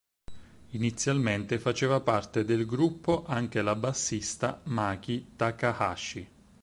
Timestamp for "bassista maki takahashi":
3.75-6.27